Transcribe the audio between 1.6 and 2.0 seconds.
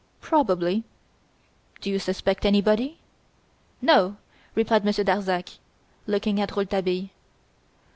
"Do you